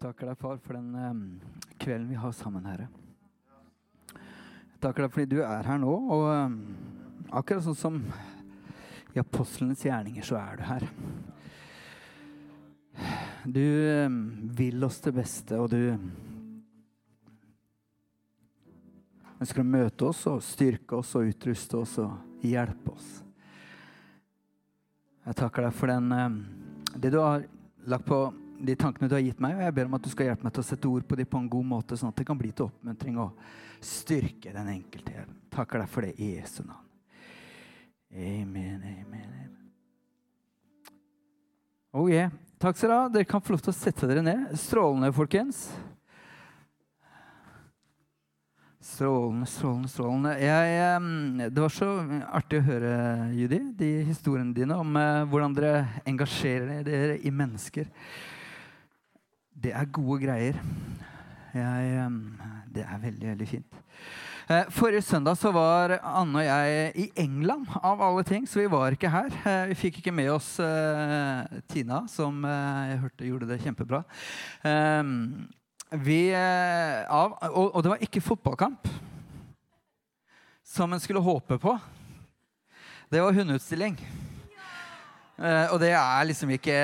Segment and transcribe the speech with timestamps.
[0.00, 1.18] takker deg, far, for den um,
[1.76, 2.86] kvelden vi har sammen, Herre.
[4.08, 6.54] Jeg takker deg fordi du er her nå, og um,
[7.36, 7.98] akkurat sånn som
[9.12, 10.88] i apostlenes gjerninger, så er du her.
[13.44, 13.60] Du
[14.06, 14.18] um,
[14.56, 15.92] vil oss det beste, og du
[19.36, 23.14] ønsker å møte oss og styrke oss og utruste oss og hjelpe oss.
[25.28, 26.44] Jeg takker deg for den,
[26.96, 27.44] det du har
[27.84, 28.30] lagt på
[28.66, 30.54] de tankene du har gitt meg, og jeg ber om at du skal hjelpe meg
[30.56, 32.52] til å sette ord på dem på en god måte, sånn at det kan bli
[32.52, 33.40] til oppmuntring og
[33.84, 35.16] styrke den enkelte.
[35.16, 36.86] Jeg takker deg for det i Jesu navn.
[38.10, 39.56] Amen, amen, amen.
[41.94, 42.30] Oh yeah.
[42.60, 43.08] Takk skal dere ha.
[43.08, 44.50] Dere kan få lov til å sette dere ned.
[44.60, 45.62] Strålende, folkens.
[48.84, 50.34] Strålende, strålende, strålende.
[50.42, 51.88] Jeg, det var så
[52.28, 52.92] artig å høre,
[53.36, 57.88] Judy, de historiene dine om uh, hvordan dere engasjerer dere i mennesker.
[59.54, 60.58] Det er gode greier.
[61.54, 62.10] Jeg,
[62.70, 63.80] det er veldig, veldig fint.
[64.50, 68.70] Eh, forrige søndag så var Anne og jeg i England, av alle ting, så vi
[68.70, 69.34] var ikke her.
[69.46, 74.02] Eh, vi fikk ikke med oss uh, Tina, som jeg hørte gjorde det kjempebra.
[75.90, 78.90] Vi, av, og, og, det var ikke fotballkamp,
[80.66, 81.76] som en skulle håpe på.
[83.10, 83.98] Det var hundeutstilling.
[85.40, 86.74] Uh, og det er liksom ikke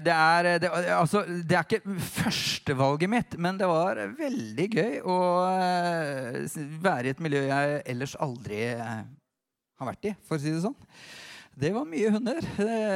[0.00, 5.16] Det er, det, altså, det er ikke førstevalget mitt, men det var veldig gøy å
[5.44, 10.54] uh, være i et miljø jeg ellers aldri uh, har vært i, for å si
[10.54, 10.78] det sånn.
[11.60, 12.38] Det var mye hunder.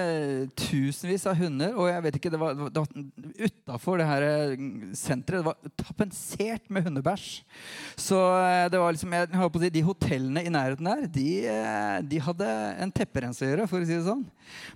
[0.56, 1.74] Tusenvis av hunder.
[1.76, 4.24] Og jeg vet ikke, det var, det var utafor det her
[4.96, 7.26] senteret det var tapensert med hundebæsj.
[8.00, 8.20] Så
[8.72, 11.26] det var liksom, jeg håper å si, de hotellene i nærheten der, de,
[12.08, 12.48] de hadde
[12.86, 14.24] en tepperense å gjøre, for å si det sånn.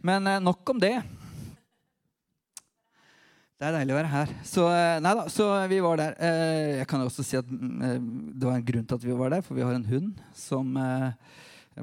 [0.04, 0.98] Men nok om det.
[3.58, 4.36] Det er deilig å være her.
[4.46, 4.68] Så,
[5.02, 6.12] da, så vi var der.
[6.82, 9.56] Jeg kan også si at det var en grunn til at vi var der, for
[9.56, 10.76] vi har en hund som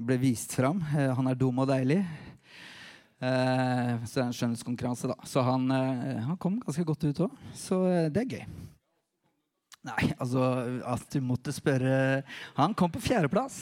[0.03, 0.81] ble vist fram.
[0.95, 2.01] Eh, han er dum og deilig.
[3.23, 5.15] Eh, så det er en skjønnhetskonkurranse, da.
[5.27, 7.35] Så han, eh, han, kom ganske godt ut òg.
[7.55, 7.79] Så
[8.11, 8.45] det er gøy.
[9.85, 10.41] Nei, altså
[10.81, 12.23] At du måtte spørre
[12.57, 13.59] Han kom på fjerdeplass.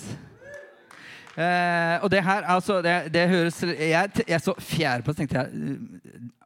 [1.35, 5.81] Eh, og det her, altså Det, det høres Jeg, jeg så fjerdeplass, tenkte jeg.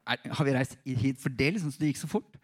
[0.07, 2.37] Er, har vi reist hit for det, liksom, så det gikk så fort?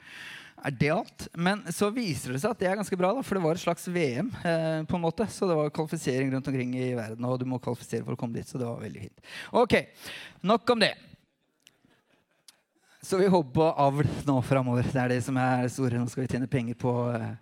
[0.63, 1.25] Er det alt?
[1.35, 3.63] Men så viser det seg at det er ganske bra, da, for det var et
[3.63, 4.29] slags VM.
[4.47, 7.59] Eh, på en måte, Så det var kvalifisering rundt omkring i verden, og du må
[7.59, 8.47] kvalifisere for å komme dit.
[8.47, 9.25] Så det var veldig fint.
[9.51, 9.75] Ok,
[10.43, 10.93] Nok om det.
[13.03, 14.87] Så vi håper på avl nå framover.
[14.87, 15.99] Det er det som er store.
[15.99, 17.33] Nå skal vi tjene penger på eh,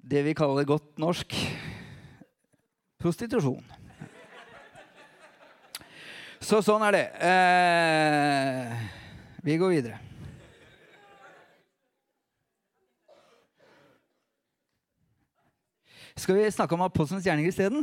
[0.00, 1.36] det vi kaller godt norsk
[3.00, 3.64] prostitusjon.
[6.44, 7.04] Så sånn er det.
[7.28, 8.88] Eh,
[9.44, 10.00] vi går videre.
[16.16, 17.82] Skal vi snakke om apostelens gjerninger isteden?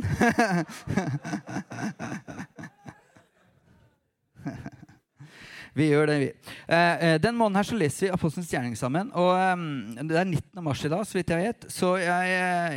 [5.76, 6.30] vi gjør det, vi.
[6.64, 9.12] Eh, eh, den måneden her så leser vi apostelens gjerning sammen.
[9.12, 10.64] og um, Det er 19.
[10.64, 11.68] mars i dag, så vidt jeg vet.
[11.68, 12.24] Så jeg,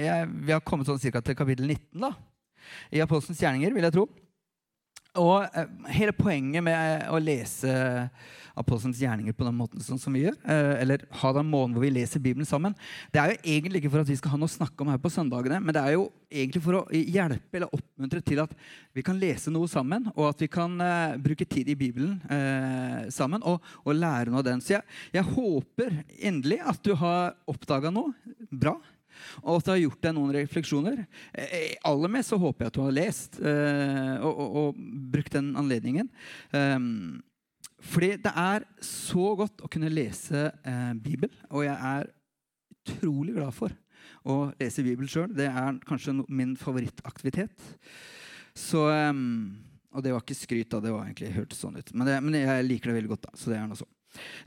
[0.04, 2.12] jeg, vi har kommet sånn cirka til kapittel 19 da,
[2.92, 4.06] i apostelens gjerninger, vil jeg tro.
[5.24, 5.48] Og
[5.96, 7.72] hele poenget med å lese
[8.60, 11.86] apostelens gjerninger på den måten sånn som vi gjør, eh, eller ha den måneden hvor
[11.86, 12.76] vi leser Bibelen sammen,
[13.14, 15.02] det er jo egentlig ikke for at vi skal ha noe å snakke om her
[15.02, 18.56] på søndagene, men det er jo egentlig for å hjelpe eller oppmuntre til at
[18.96, 23.06] vi kan lese noe sammen, og at vi kan uh, bruke tid i Bibelen uh,
[23.14, 24.64] sammen og, og, lære noe av den.
[24.64, 24.84] Så jeg,
[25.16, 26.02] jeg håper
[26.32, 28.16] endelig at du har oppdaga noe
[28.52, 28.78] bra
[29.46, 30.98] og at du har gjort deg noen refleksjoner.
[31.40, 34.82] Eh, aller mest så håper jeg at du har lest og, og, og,
[35.14, 36.10] brukt den anledningen.
[36.52, 37.24] Um,
[37.84, 42.08] fordi det er så godt å kunne lese eh, Bibel, og jeg er
[42.86, 43.74] utrolig glad for
[44.26, 45.32] å lese Bibel sjøl.
[45.36, 47.56] Det er kanskje min favorittaktivitet.
[48.56, 49.56] Så, um,
[49.94, 50.82] og det var ikke skryt, da.
[50.84, 51.92] Det var egentlig hørtes sånn ut.
[51.94, 53.28] Men, det, men, jeg liker det veldig godt.
[53.28, 53.92] da, så det er noe sånn.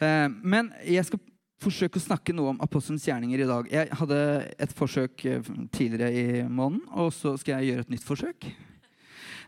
[0.05, 1.21] Eh, men jeg skal
[1.62, 3.69] forsøke å snakke noe om apostelens gjerninger i dag.
[3.73, 4.20] Jeg hadde
[4.64, 8.49] et forsøk eh, tidligere i måneden, og så skal jeg gjøre et nytt forsøk.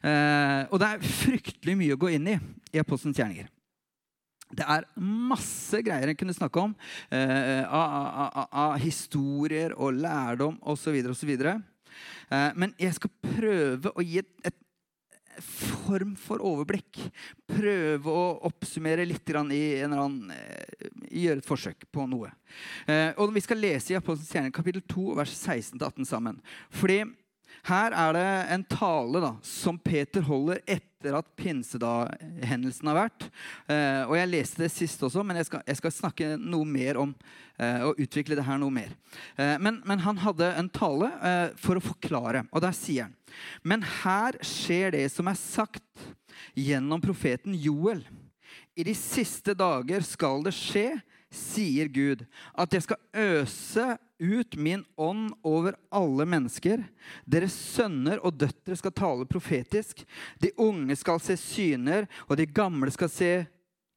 [0.00, 2.37] Eh, og det er fryktelig mye å gå inn i
[2.75, 3.49] i apostelens gjerninger.
[4.50, 6.73] Det er masse greier en kunne snakke om.
[7.11, 7.93] Eh, av,
[8.26, 10.97] av, av, historier og lærdom osv.
[11.12, 11.31] osv.
[11.41, 14.58] Eh, men jeg skal prøve å gi et, et,
[15.41, 16.99] form for overblikk.
[17.49, 19.52] Prøve å oppsummere litt i en
[19.87, 22.29] eller annen, eh, Gjøre et forsøk på noe.
[22.87, 26.43] Eh, og Vi skal lese i Apostelens gjerning kapittel 2, vers 16-18 sammen.
[26.70, 27.00] Fordi
[27.68, 33.26] Her er det en tale da, som Peter holder etter at pinsedag-hendelsen har vært.
[33.68, 37.00] Eh, og Jeg leste det sist også, men jeg skal, jeg skal snakke noe mer
[37.00, 37.12] om
[37.60, 38.94] eh, og utvikle det her noe mer.
[39.36, 41.10] Eh, men, men, han hadde en tale
[41.60, 43.16] for å forklare, og der sier han
[43.62, 46.08] Men her skjer det som er sagt
[46.56, 48.02] gjennom profeten Joel.
[48.76, 50.88] I de siste dager skal det skje,
[51.30, 52.24] sier Gud,
[52.58, 53.84] at jeg skal øse
[54.20, 56.82] ut min ånd over alle mennesker.
[57.25, 60.05] Deres sønner og døtre skal tale profetisk.
[60.38, 63.32] De unge skal se syner, og de gamle skal, se,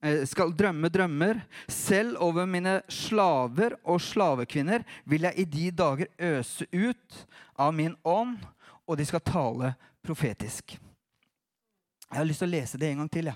[0.04, 1.44] eh, skal drømme drømmer.
[1.68, 7.26] Selv over mine slaver og slavekvinner vil jeg i de dager øse ut
[7.60, 8.40] av min ånd,
[8.88, 10.78] og de skal tale profetisk.
[12.10, 13.32] Jeg har lyst til å lese det en gang til.
[13.32, 13.36] Ja.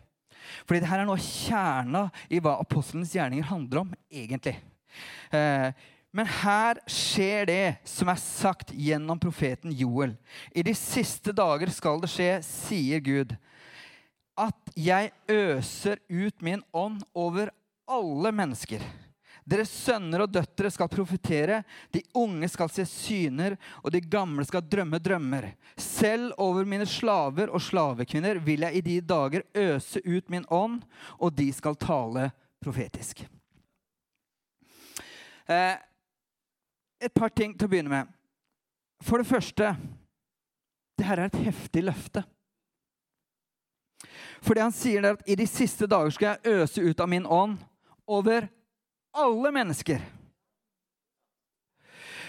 [0.68, 4.56] Fordi det her er av kjerna i hva apostlenes gjerninger handler om, egentlig.
[5.33, 5.72] Eh,
[6.18, 10.16] men her skjer det som er sagt gjennom profeten Joel.
[10.50, 13.36] I de siste dager skal det skje, sier Gud,
[14.34, 17.54] at jeg øser ut min ånd over
[17.86, 18.81] alle mennesker.
[19.48, 21.62] Deres sønner og døtre skal profetere,
[21.94, 25.52] de unge skal se syner, og de gamle skal drømme drømmer.
[25.80, 30.81] Selv over mine slaver og slavekvinner vil jeg i de dager øse ut min ånd,
[31.22, 32.31] og de skal tale
[32.66, 33.22] profetisk.
[35.48, 35.78] Eh,
[36.99, 38.09] et par ting til å begynne med.
[39.05, 39.75] For det første
[40.97, 42.23] det her er et heftig løfte.
[44.41, 47.09] For det han sier er at i de siste dager skal jeg øse ut av
[47.11, 47.57] min ånd
[48.09, 48.47] over
[49.17, 50.01] alle mennesker.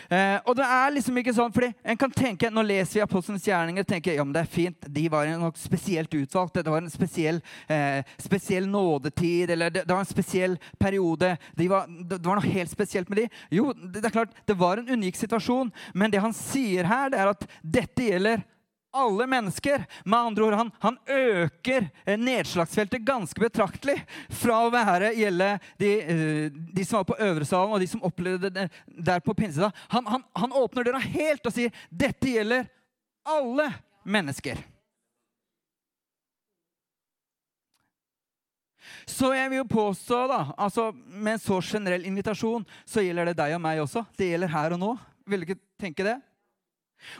[0.08, 3.44] Eh, og det er liksom ikke sånn, fordi en kan tenke, Nå leser vi Apostlenes
[3.44, 6.56] gjerninger og tenker ja, men det er fint, de var nok spesielt utvalgt.
[6.56, 11.34] Det var en spesiell, eh, spesiell nådetid, eller det, det, var en spesiell periode.
[11.58, 13.26] De var, det, var noe helt spesielt med de.
[13.58, 17.12] Jo, det, det er klart, det var en unik situasjon, men det han sier her,
[17.12, 18.46] det er at dette gjelder
[18.92, 19.84] alle mennesker.
[20.04, 23.98] Med andre ord, han, han øker eh, nedslagsfeltet ganske betraktelig
[24.40, 25.50] fra å være gjelde
[25.80, 29.36] de, eh, de, som var på øvre salen, og de som opplevde det der på
[29.38, 29.76] pinsedag.
[29.92, 32.68] Han, han, han åpner døra helt og sier dette gjelder
[33.28, 33.70] alle
[34.08, 34.60] mennesker.
[39.08, 43.38] Så jeg vil jo påstå, da, altså med en så generell invitasjon, så gjelder det
[43.40, 44.04] deg og meg også.
[44.16, 44.90] Det gjelder her og nå.
[45.28, 46.18] Vil du ikke tenke det?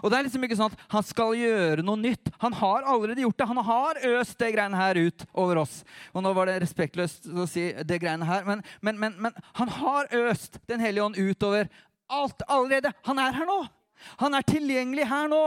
[0.03, 2.31] Og det er liksom ikke sånn at han skal gjøre noe nytt.
[2.43, 3.49] Han har allerede gjort det.
[3.51, 5.81] Han har øst det greiene her ut over oss.
[6.13, 9.73] Og nå var det respektløst å si det greiene her, men, men, men, men han
[9.79, 11.69] har øst Den hellige ånd utover
[12.09, 12.93] alt allerede.
[13.07, 13.59] Han er her nå.
[14.23, 15.43] Han er tilgjengelig her nå.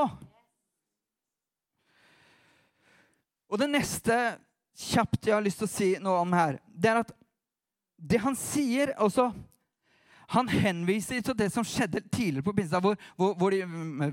[3.51, 4.17] Og det neste
[4.81, 7.11] kjapt jeg har lyst til å si noe om her, det er at
[8.01, 9.27] det han sier også
[10.31, 13.55] han henviser til det som skjedde tidligere på pinsedag, hvor, hvor, hvor,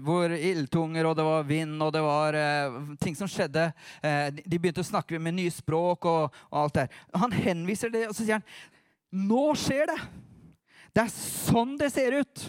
[0.02, 3.68] hvor, ildtunger og det var vind og det var uh, ting som skjedde.
[4.02, 7.00] Uh, de, begynte å snakke med nye språk og, og alt der.
[7.22, 9.98] Han henviser det, og så sier han nå skjer det.
[10.96, 12.48] Det er sånn det ser ut.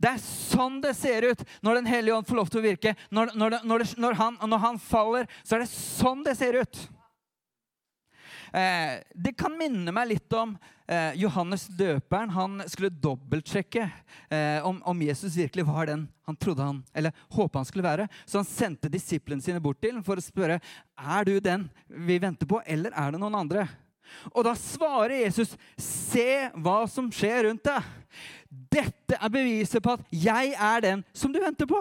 [0.00, 2.94] Det er sånn det ser ut når Den hellige ånd får lov til å virke.
[3.10, 6.60] Når, når, det, når, det, når, han, han faller, så er det sånn det ser
[6.60, 6.80] ut.
[8.52, 10.56] Eh, det kan minne meg litt om
[10.90, 12.30] eh, Johannes døperen.
[12.34, 13.84] Han skulle dobbeltsjekke
[14.28, 18.08] eh, om, om, Jesus virkelig var den han trodde han, eller håpa han skulle være.
[18.26, 20.60] Så han sendte disiplene sine bort til for å spørre
[20.94, 23.66] er du den vi venter på, eller er det noen andre.
[24.34, 27.90] Og da svarer Jesus, se hva som skjer rundt deg.
[28.70, 31.78] Dette er beviset på at jeg er den som du venter på.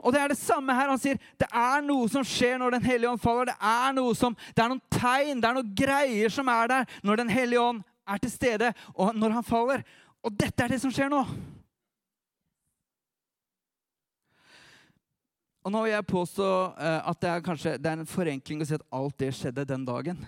[0.00, 0.90] Og det er det samme her.
[0.92, 3.48] Han sier det er noe som skjer når Den hellige ånd faller.
[3.48, 7.00] Det er noe som, det er noen tegn, det er noen greier som er der
[7.04, 9.82] når Den hellige ånd er til stede, og når han faller.
[10.22, 11.22] Og dette er det som skjer nå.
[15.62, 18.66] Og nå vil jeg påstå uh, at det er, kanskje, det er en forenkling å
[18.66, 20.24] si at alt det skjedde den dagen.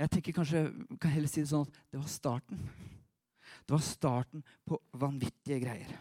[0.00, 0.62] Jeg tenker kanskje,
[1.00, 2.62] kan heller si det sånn at det var starten.
[3.62, 5.92] Det var starten på vanvittige greier.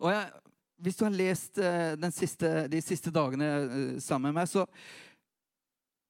[0.00, 0.30] Og jeg,
[0.78, 4.64] Hvis du har lest uh, siste, de siste dagene uh, sammen med meg, så,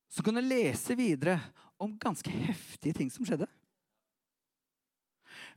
[0.08, 1.38] så kan du lese videre
[1.78, 3.48] om ganske heftige ting som skjedde.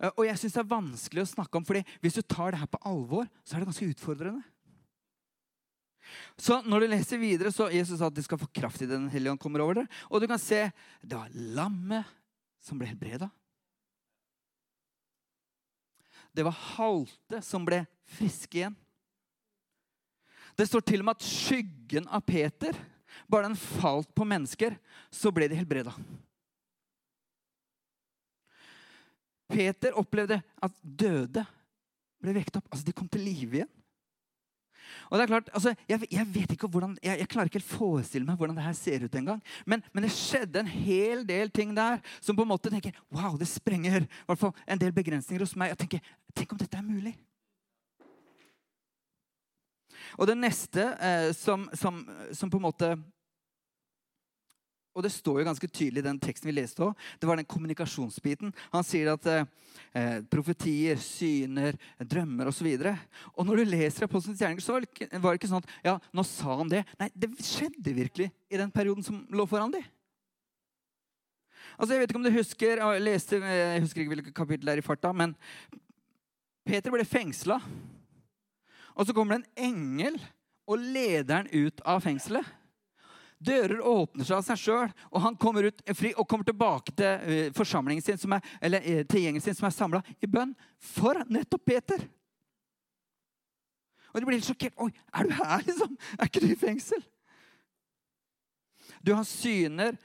[0.01, 2.61] Uh, og jeg syns det er vanskelig å snakke om, fordi hvis du tar det
[2.61, 4.43] her på alvor, så er det ganske utfordrende.
[6.41, 9.05] Så når du leser videre, så Jesus sa at de skal få kraft i Den
[9.13, 9.91] hellige ånd kommer over dere.
[10.09, 10.65] Og du kan se
[11.01, 12.09] det var lammet
[12.61, 13.29] som ble helbreda.
[16.31, 17.83] Det var halte som ble
[18.17, 18.75] friske igjen.
[20.55, 22.75] Det står til og med at skyggen av Peter,
[23.31, 24.77] bare den falt på mennesker,
[25.11, 25.93] så ble de helbreda.
[29.51, 31.43] Peter opplevde at døde
[32.21, 32.67] ble vekt opp.
[32.71, 33.71] Altså, de kom til live igjen.
[35.07, 37.69] Og det er klart, altså, jeg, jeg, vet ikke hvordan, jeg, jeg, klarer ikke helt
[37.69, 39.41] forestille meg hvordan det her ser ut engang.
[39.65, 43.35] Men, men det skjedde en hel del ting der som på en måte tenker wow,
[43.39, 45.73] det sprenger hvert fall en del begrensninger hos meg.
[45.73, 47.11] Jeg tenker, Tenk om dette er mulig?
[50.17, 52.01] Og det neste eh, som, som,
[52.35, 52.91] som, på en måte
[54.91, 56.97] Og det står jo ganske tydelig i den teksten vi leste òg.
[57.19, 58.51] Det var den kommunikasjonsbiten.
[58.73, 59.45] Han sier at eh,
[59.95, 62.67] eh profetier, syner, drømmer osv.
[62.67, 65.51] Og, så og når du leser Apostelens gjerninger, så var det, ikke, var det ikke
[65.53, 66.83] sånn at ja, nå sa han det.
[66.99, 69.87] Nei, det skjedde virkelig i den perioden som lå foran dem.
[71.77, 74.75] Altså, Jeg vet ikke om du husker jeg, leste, jeg husker ikke hvilket kapittel det
[74.75, 75.33] er i farta, men
[76.67, 77.57] Peter ble fengsla.
[79.01, 80.19] Og så kommer det en engel
[80.69, 82.45] og leder han ut av fengselet.
[83.41, 87.23] Dører åpner seg av seg sjøl, og han kommer ut fri og kommer tilbake til
[87.25, 91.17] uh, forsamlingen sin, er, eller uh, til gjengen sin som er samla i bønn for
[91.25, 92.05] nettopp Peter.
[94.11, 94.77] Og de blir helt sjokkert.
[94.77, 95.97] 'Oi, er du her, liksom?
[96.19, 97.07] Er ikke du i fengsel?'
[99.01, 99.97] Du har syner.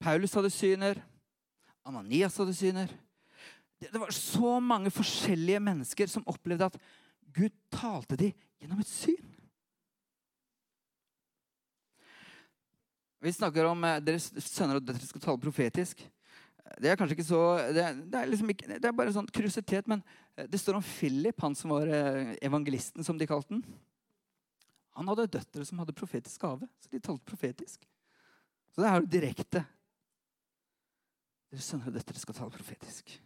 [0.00, 1.02] Paulus hadde syner.
[1.84, 2.88] Ananias hadde syner.
[3.92, 6.78] Det var så mange forskjellige mennesker som opplevde at
[7.34, 9.30] Gud talte dem gjennom et syn.
[13.24, 16.02] Vi snakker om eh, deres sønner og døtre skal tale profetisk.
[16.80, 17.40] Det er kanskje ikke så
[17.76, 20.02] Det, det er, liksom ikke, det er bare sånn kuriositet, men
[20.36, 23.64] eh, det står om Philip, han som var eh, evangelisten, som de kalte den.
[24.94, 27.88] Han hadde døtre som hadde profetisk gave, så de talte profetisk.
[28.74, 29.64] Så det er jo direkte.
[31.50, 33.16] Deres sønner og døtre skal tale profetisk.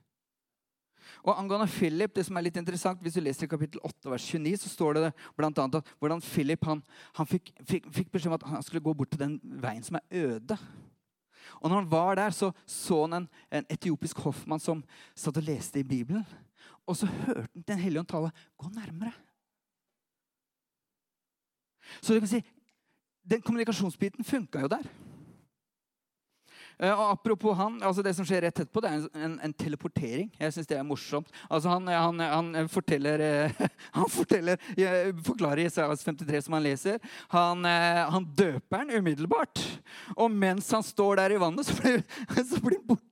[1.24, 4.26] Og Angående Philip, det som er litt interessant, hvis du leser i kapittel 8, vers
[4.30, 6.82] 29, så står det blant annet at hvordan Philip han,
[7.18, 9.98] han fikk, fikk, fikk, beskjed om at han skulle gå bort til den veien som
[9.98, 10.58] er øde.
[11.58, 14.84] Og når han var der, så så han en, en etiopisk hoffmann som
[15.16, 16.26] satt og leste i Bibelen.
[16.86, 18.30] Og så hørte han Den hellige ånd tale.
[18.56, 19.12] Gå nærmere.
[22.00, 22.42] Så du kan si,
[23.24, 24.86] den kommunikasjonsbiten funka jo der.
[26.78, 29.54] Eh, og Apropos han, altså det som skjer rett etterpå, det er en, en, en
[29.58, 30.30] teleportering.
[30.38, 31.32] Jeg synes det er morsomt.
[31.50, 32.22] Altså han, han,
[32.60, 33.66] han forteller, eh,
[33.96, 34.62] han forteller,
[35.26, 37.02] forklarer Isaias 53 som han leser.
[37.34, 39.64] Han, eh, han døper den umiddelbart.
[40.16, 42.02] Og mens han står der i vannet, så blir,
[42.52, 43.04] så blir han borte.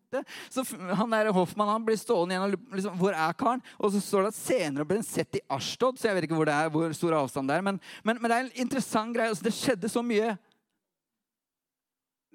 [0.49, 0.63] Så
[0.97, 3.61] han der Hoffmann han blir stående igjen og liksom, Hvor er karen?
[3.83, 5.99] Og så står det at senere ble han sett i Ashtod.
[5.99, 7.67] Så jeg vet ikke hvor det er, hvor stor avstand det er.
[7.67, 9.35] Men, men, men det er en interessant greie.
[9.35, 10.37] Altså, det skjedde så mye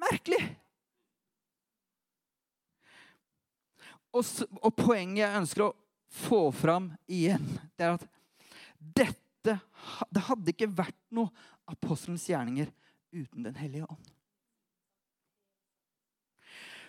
[0.02, 0.44] merkelig.
[4.12, 4.26] Og,
[4.60, 5.76] og, poenget jeg ønsker å
[6.12, 7.46] få fram igjen,
[7.80, 8.08] det er at
[8.82, 9.60] dette
[10.12, 11.32] Det hadde ikke vært noe
[11.72, 12.68] apostelens gjerninger
[13.16, 14.12] uten Den hellige ånd.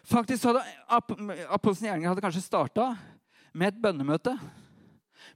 [0.05, 2.91] Faktisk hadde Apostelens gjerninger hadde kanskje starta
[3.55, 4.35] med et bønnemøte.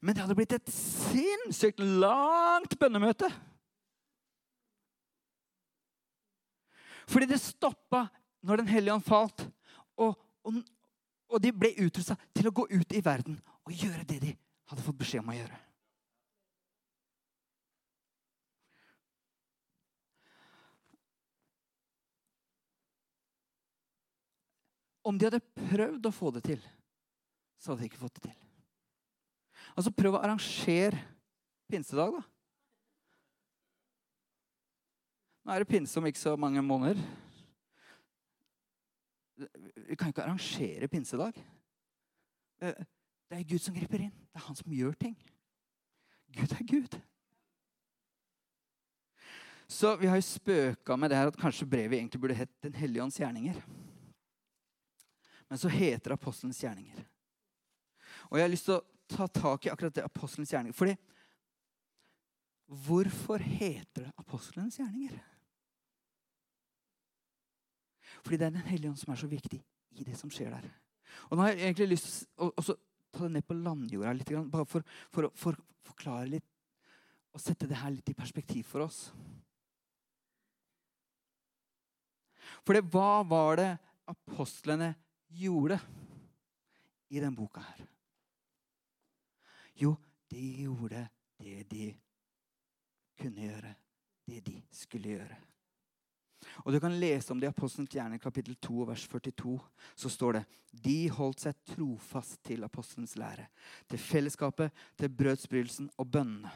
[0.01, 3.31] Men det hadde blitt et sinnssykt langt bønnemøte.
[7.07, 8.09] Fordi det stoppa
[8.47, 9.47] når Den hellige ånd falt.
[9.97, 10.61] Og, og,
[11.27, 14.35] og de ble utrusta til å gå ut i verden og gjøre det de
[14.71, 15.59] hadde fått beskjed om å gjøre.
[25.07, 26.63] Om de hadde prøvd å få det til,
[27.63, 28.39] så hadde de ikke fått det til.
[29.77, 30.99] Altså, prøv å arrangere
[31.71, 32.25] pinsedag, da.
[35.47, 36.99] Nå er det pinse om ikke så mange måneder.
[39.37, 41.37] Vi kan ikke arrangere pinsedag.
[42.61, 44.15] Det er Gud som griper inn.
[44.33, 45.17] Det er han som gjør ting.
[46.37, 46.97] Gud er Gud.
[49.69, 52.75] Så vi har jo spøka med det her at kanskje brevet egentlig burde hett Den
[52.79, 53.59] hellige ånds gjerninger.
[55.51, 57.03] Men så heter det apostelens gjerninger.
[58.31, 60.75] Og jeg har lyst til å ta tak i akkurat det apostelens gjerninger.
[60.75, 60.97] Fordi
[62.67, 65.19] Hvorfor heter det apostelens gjerninger?
[68.27, 69.61] Fordi det er Den hellige ånd som er så viktig
[69.97, 70.67] i det som skjer der.
[71.31, 74.67] Og nå har jeg egentlig lyst til å ta det ned på landjorda litt, bare
[74.67, 76.49] for, for, å forklare litt
[77.37, 79.07] og sette det her litt i perspektiv for oss.
[82.67, 83.71] For det, hva var det
[84.11, 84.91] apostlene
[85.39, 85.79] gjorde
[87.13, 87.85] i denne boka her?
[89.79, 89.95] Jo,
[90.33, 91.07] de gjorde
[91.39, 91.91] det de
[93.21, 93.77] kunne gjøre.
[94.27, 95.37] Det de skulle gjøre.
[96.65, 99.59] Og Du kan lese om det i Apostelens gjerning kapittel 2 vers 42.
[99.95, 100.45] Så står det
[100.85, 103.47] de holdt seg trofast til apostelens lære,
[103.89, 106.53] til fellesskapet, til brødsbrytelsen og bønnene.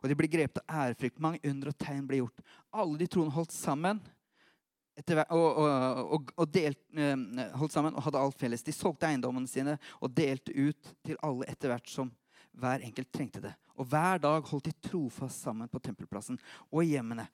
[0.00, 1.20] Og de ble grepet av ærefrykt.
[1.20, 2.40] Mange under og tegn ble gjort.
[2.72, 4.00] Alle de troende holdt sammen
[5.00, 5.60] etter, og,
[6.16, 8.64] og, og, delt, eh, holdt sammen og hadde alt felles.
[8.64, 12.12] De solgte eiendommene sine og delte ut til alle etter hvert som
[12.60, 13.52] Hver enkelt trengte det.
[13.78, 16.34] Og hver dag holdt de trofast sammen på tempelplassen
[16.66, 17.28] og i hjemmene.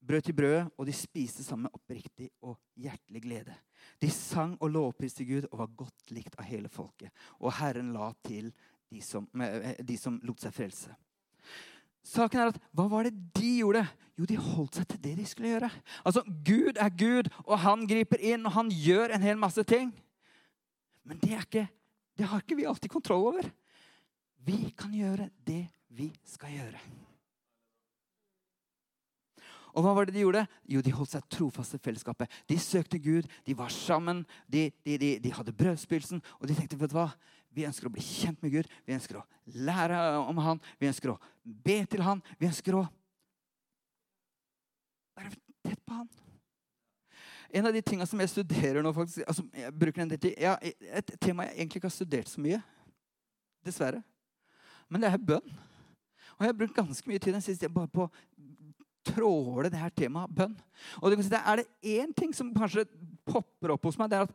[0.00, 3.56] Brøt til brødet, og de spiste sammen med oppriktig og hjertelig glede.
[4.00, 7.12] De sang og lovpriste Gud og var godt likt av hele folket.
[7.38, 8.48] Og Herren la til
[8.90, 10.94] de som, de som lot seg frelse.
[12.06, 13.84] Saken er at, Hva var det de gjorde?
[14.18, 15.70] Jo, de holdt seg til det de skulle gjøre.
[16.04, 19.92] Altså, Gud er Gud, og han griper inn, og han gjør en hel masse ting.
[21.04, 21.66] Men det, ikke,
[22.16, 23.52] det har ikke vi alltid kontroll over.
[24.44, 25.66] Vi kan gjøre det
[25.96, 26.82] vi skal gjøre.
[29.74, 30.44] Og hva var det de gjorde?
[30.68, 32.30] Jo, De holdt seg trofast til fellesskapet.
[32.48, 36.22] De søkte Gud, de var sammen, de, de, de, de hadde brødspillelsen.
[36.40, 37.10] Og de tenkte vet du hva?
[37.50, 39.26] Vi ønsker å bli kjent med Gud, vi ønsker å
[39.58, 42.84] lære om han, vi ønsker å be til han, vi ønsker å
[45.18, 45.32] være
[45.66, 46.10] tett på han.
[47.50, 50.36] En av de tingene som jeg studerer nå, faktisk, altså jeg bruker en del tid,
[50.38, 52.60] ja, Et tema jeg egentlig ikke har studert så mye.
[53.66, 54.04] Dessverre.
[54.88, 55.58] Men det er bønn.
[56.36, 58.06] Og jeg har brukt ganske mye tid den siste bare på
[59.10, 60.56] tråle det her temaet bønn.
[61.00, 62.86] Og det, Er det én ting som kanskje
[63.26, 64.34] popper opp hos meg, det er at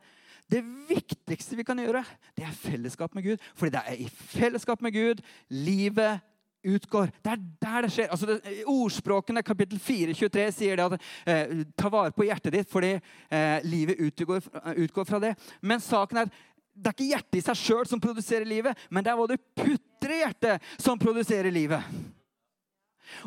[0.51, 2.03] det viktigste vi kan gjøre,
[2.37, 3.37] det er fellesskap med Gud.
[3.57, 6.21] Fordi det er i fellesskap med Gud livet
[6.65, 7.09] utgår.
[7.23, 8.09] Det er der det skjer.
[8.13, 12.69] Altså det, ordspråkene kapittel 4, 23 sier det at eh, ta vare på hjertet ditt,
[12.71, 15.35] fordi eh, livet utgår, utgår, fra det.
[15.61, 16.33] Men saken er
[16.75, 19.37] det er ikke hjertet i seg sjøl som produserer livet, men det er hva du
[19.55, 21.79] putter i hjertet, som produserer livet.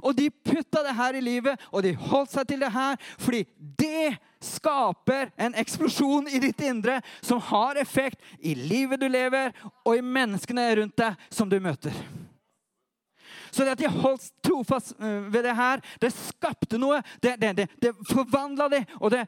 [0.03, 3.45] Og de putta det her i livet, og de holdt seg til det her fordi
[3.79, 9.53] det skaper en eksplosjon i ditt indre som har effekt i livet du lever,
[9.85, 11.95] og i menneskene rundt deg som du møter.
[13.51, 17.01] Så det at de holdt trofast øh, ved det her, det skapte noe.
[17.23, 19.27] Det, det, det, det forvandla det, og det,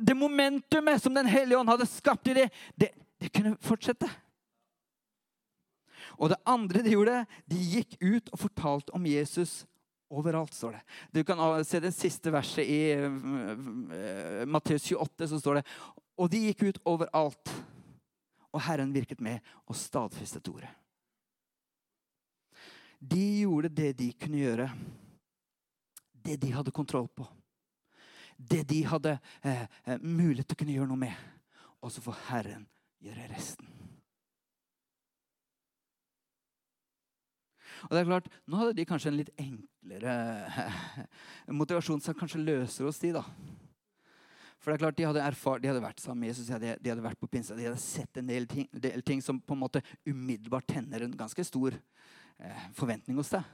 [0.00, 2.90] det, momentumet som Den hellige ånd hadde skapt i det, det
[3.32, 4.10] kunne fortsette.
[6.20, 9.62] Og det andre de gjorde, de gikk ut og fortalte om Jesus
[10.10, 10.82] overalt, står det.
[11.10, 15.64] Du kan se det siste verset i uh, Matteus 28, så står det
[16.20, 17.54] Og de gikk ut overalt,
[18.50, 20.68] og Herren virket med og stadfestet ordet.
[23.00, 24.66] De gjorde det de kunne gjøre.
[26.12, 27.24] Det de hadde kontroll på.
[28.36, 31.14] Det de hadde eh, eh mulighet til å kunne gjøre noe med.
[31.80, 32.66] Og så får Herren
[33.00, 33.79] gjøre resten.
[37.88, 40.14] Og det er klart, Nå hadde de kanskje en litt enklere
[41.60, 43.14] motivasjon som kanskje løser hos de.
[43.16, 43.24] da.
[44.60, 46.92] For det er klart, De hadde erfart, de hadde vært sammen med Jesus, de, de
[46.92, 49.62] hadde vært på pinsa, de hadde sett en del ting, del ting, som på en
[49.62, 53.46] måte umiddelbart tenner en ganske stor eh, forventning hos deg.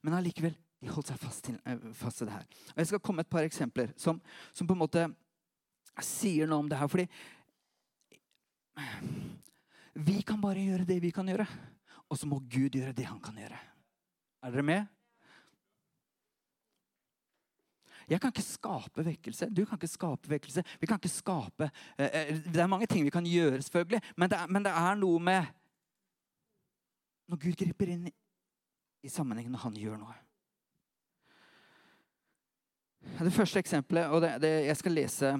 [0.00, 2.46] Men allikevel, de holdt seg fast til, eh, fast til, det her.
[2.72, 4.20] Og Jeg skal komme med et par eksempler som,
[4.52, 5.04] som, på en måte
[6.00, 6.88] sier noe om det her.
[6.88, 7.06] Fordi
[10.00, 11.44] vi kan bare gjøre det vi kan gjøre.
[12.10, 13.58] Og så må Gud gjøre det han kan gjøre.
[14.42, 14.88] Er dere med?
[18.10, 19.46] Jeg kan ikke skape vekkelse.
[19.54, 20.64] Du kan ikke skape vekkelse.
[20.80, 21.68] Vi kan ikke skape
[21.98, 24.72] eh, eh, Det er mange ting vi kan gjøre, selvfølgelig, men det er, men det
[24.72, 25.44] er noe med
[27.30, 28.08] Når Gud griper inn
[29.02, 30.16] i sammenhengen når han gjør noe.
[33.20, 35.30] Det første eksempelet, og det, det jeg skal lese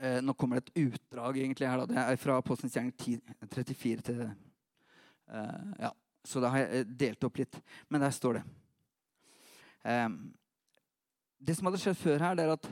[0.00, 1.78] eh, Nå kommer det et utdrag egentlig her.
[1.78, 1.86] Da.
[1.86, 4.26] Det er fra Postens gjerning 34 til
[5.28, 5.92] ja,
[6.24, 7.60] så da har jeg eh, delt opp litt.
[7.88, 8.44] Men der står det.
[11.38, 12.66] Det som hadde skjedd før her, det er at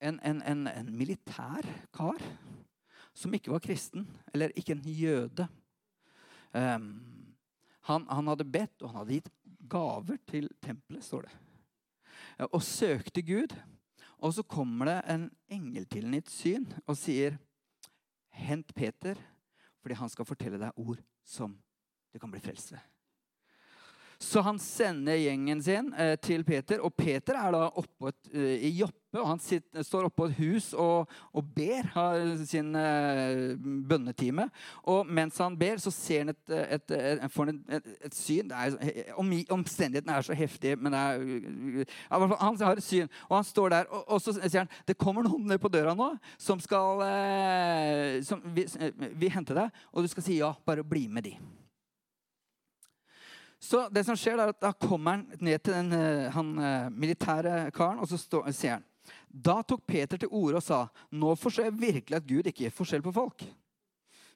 [0.00, 2.22] en, en, en, en, militær kar
[3.14, 5.44] som ikke var kristen, eller ikke en jøde
[6.56, 6.86] um,
[7.90, 9.30] han, han, hadde bedt, og han hadde gitt
[9.70, 11.34] gaver til tempelet, står det.
[12.48, 13.54] Og søkte Gud.
[14.20, 17.38] Og så kommer det en engel til ham i et syn og sier,
[18.30, 19.18] 'Hent Peter
[19.80, 21.56] fordi han skal fortelle deg ord som
[22.12, 22.82] du kan bli frelst ved.
[24.20, 28.56] Så han sender gjengen sin eh, til Peter, og Peter er da oppe et, uh,
[28.60, 29.16] i Joppe.
[29.16, 33.56] og Han sitter, står oppå et hus og, og, ber, har sin uh,
[33.88, 34.44] bønnetime.
[34.92, 38.52] Og mens han ber, så ser han et, et, et, syn.
[38.52, 38.76] Er,
[39.16, 43.08] om, omstendighetene er så heftige, men er, uh, han har et syn.
[43.30, 45.96] Og han står der, og, og så sier han det kommer noen ned på døra
[45.96, 47.00] nå som skal
[48.26, 48.66] som vi,
[49.16, 50.52] vi henter deg, og du skal si ja.
[50.66, 51.34] Bare bli med de.
[53.60, 56.88] Så det som skjer er at Da kommer han ned til den eh, han, eh,
[56.90, 58.86] militære karen, og så stå, sier han
[59.28, 62.74] Da tok Peter til orde og sa, 'Nå forstår jeg virkelig at Gud ikke gir
[62.74, 63.46] forskjell på folk.'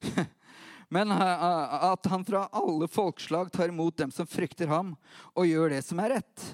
[0.95, 4.95] Men eh, at han fra alle folkeslag tar imot dem som frykter ham,
[5.35, 6.45] og gjør det som er rett.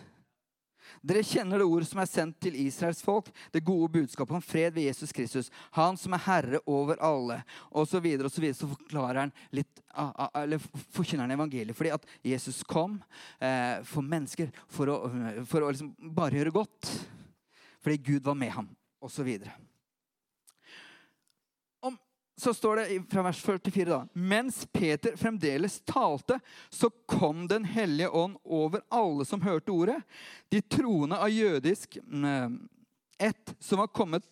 [1.01, 4.75] Dere kjenner det ord som er sendt til Israels folk, det gode budskapet om fred
[4.77, 7.39] ved Jesus Kristus, han som er herre over alle,
[7.71, 7.95] osv.
[7.95, 9.81] Så, videre, og så, videre, så forklarer han litt,
[10.37, 10.61] eller
[10.93, 11.77] forkynner han evangeliet.
[11.77, 12.99] Fordi at Jesus kom
[13.41, 15.01] eh, for mennesker for å,
[15.49, 16.93] for å liksom bare gjøre godt.
[17.81, 19.70] Fordi Gud var med ham, osv så
[22.55, 28.39] står det fra vers 44 da, Mens Peter fremdeles talte, så kom Den hellige ånd
[28.45, 29.99] over alle som hørte ordet.
[30.49, 32.69] De troende av jødisk mm,
[33.19, 34.25] ett som var kommet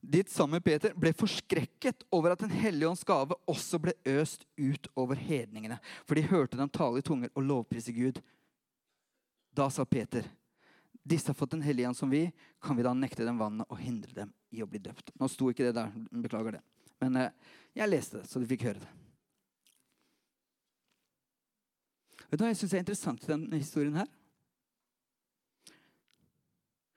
[0.00, 4.46] dit sammen med Peter, ble forskrekket over at Den hellige ånds gave også ble øst
[4.56, 5.78] ut over hedningene.
[6.06, 8.20] For de hørte dem tale i tunger og lovprise Gud.
[9.56, 10.26] Da sa Peter,
[11.06, 12.26] disse har fått Den hellige ånd som vi.
[12.62, 15.14] Kan vi da nekte dem vannet og hindre dem i å bli døpt?
[15.18, 15.92] Nå sto ikke det der.
[16.10, 16.64] Beklager det.
[17.02, 18.92] Men eh, jeg leste det, så du fikk høre det.
[22.26, 24.08] Vet du hva jeg syns er interessant i denne historien her?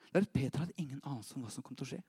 [0.09, 2.01] Det er at Peter hadde ingen anelse om hva som kom til å skje.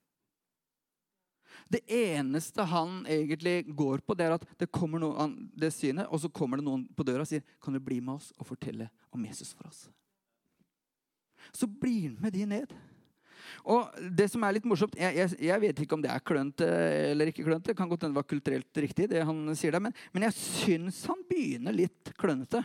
[1.69, 6.23] Det eneste han egentlig går på, det er at det kommer noen, det synet, og
[6.23, 8.89] så kommer det noen på døra og sier kan du bli med oss og fortelle
[9.13, 9.89] om Jesus for oss.
[11.53, 12.73] Så blir han med de ned.
[13.65, 16.69] Og det som er litt morsomt, Jeg, jeg, jeg vet ikke om det er klønete
[17.11, 17.71] eller ikke klønete.
[17.71, 20.37] Det kan godt hende det var kulturelt riktig, det han sier der, men, men jeg
[20.39, 22.63] syns han begynner litt klønete.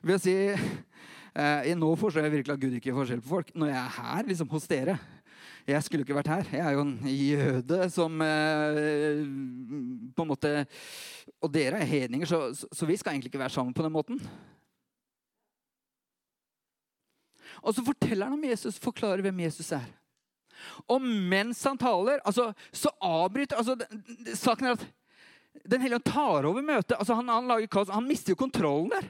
[0.00, 3.54] Ved å si eh, Nå forstår jeg virkelig at Gud ikke gjør forskjell på folk.
[3.54, 4.96] Når jeg er her, liksom hos dere
[5.68, 6.52] Jeg skulle ikke vært her.
[6.56, 9.20] Jeg er jo en jøde som eh,
[10.16, 10.54] på en måte
[11.38, 13.94] Og dere er hedninger, så, så, så vi skal egentlig ikke være sammen på den
[13.94, 14.22] måten.
[17.60, 19.88] Og så forteller han om Jesus, forklarer hvem Jesus er.
[20.90, 23.76] Og mens han taler, altså, så avbryter altså,
[24.36, 24.88] Saken er at
[25.66, 26.96] Den hellige tar over møtet.
[26.98, 27.90] Altså, han, han, lager kaos.
[27.90, 29.08] Han mister jo kontrollen der.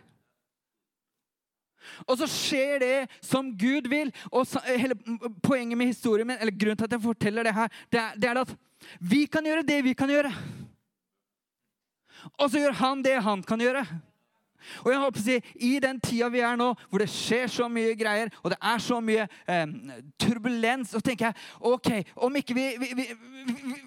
[2.06, 4.12] Og så skjer det som Gud vil.
[4.32, 4.96] Og så, hele
[5.44, 8.30] Poenget med historien min, eller grunnen til at jeg forteller det her, det er, det
[8.30, 8.54] er at
[9.00, 10.32] vi kan gjøre det vi kan gjøre.
[12.40, 13.84] Og så gjør han det han kan gjøre.
[14.84, 17.68] Og jeg håper å si, I den tida vi er nå, hvor det skjer så
[17.72, 19.76] mye greier, og det er så mye eh,
[20.20, 21.92] turbulens, så tenker jeg ok,
[22.26, 23.78] om ikke vi, vi, vi, vi,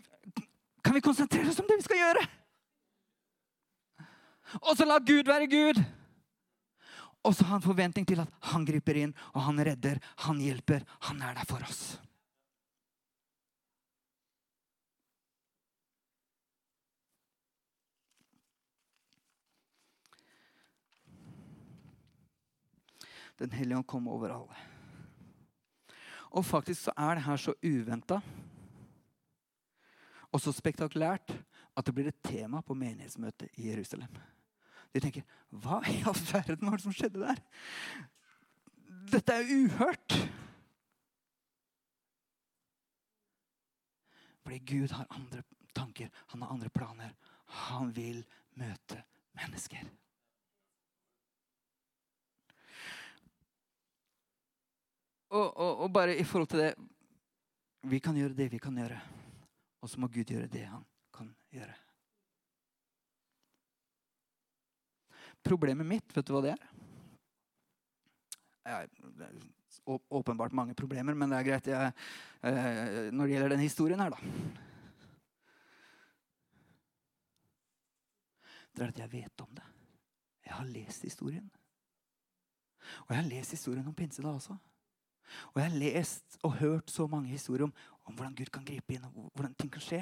[0.84, 2.24] Kan vi konsentrere oss om det vi skal gjøre?
[4.62, 5.80] Og så la Gud være Gud.
[7.24, 10.84] Og så har han forventning til at han griper inn, og han redder, han hjelper.
[11.08, 11.96] Han er der for oss.
[23.40, 24.58] Den hellige ånd kom over alle.
[26.34, 28.22] Og faktisk så er det her så uventa
[30.34, 31.34] og så spektakulært
[31.78, 34.14] at det blir et tema på menighetsmøtet i Jerusalem.
[34.94, 37.42] De tenker Hva i all verden var det som skjedde der?
[39.14, 40.18] Dette er uhørt.
[44.44, 45.44] Fordi Gud har andre
[45.76, 47.14] tanker, han har andre planer.
[47.70, 48.24] Han vil
[48.60, 49.04] møte
[49.38, 49.86] mennesker.
[55.34, 56.74] Og, og, og, bare i forhold til det
[57.90, 59.00] Vi kan gjøre det vi kan gjøre.
[59.84, 61.74] Og så må Gud gjøre det han kan gjøre.
[65.44, 66.62] Problemet mitt, vet du hva det er?
[68.64, 68.78] Ja,
[70.08, 71.92] åpenbart mange problemer, men det er greit jeg,
[72.48, 74.62] eh, når det gjelder den historien her, da.
[78.74, 79.66] Det er at jeg vet om det.
[80.46, 81.52] Jeg har lest historien.
[83.04, 84.56] Og jeg har lest historien om pinse da også.
[85.54, 87.74] Og jeg har lest og hørt så mange historier om,
[88.06, 90.02] om hvordan Gud kan gripe inn, og hvordan ting kan skje.